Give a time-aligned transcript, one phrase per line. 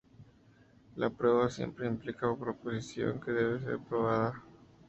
[0.95, 4.43] La prueba siempre implica proposición que debe ser probada.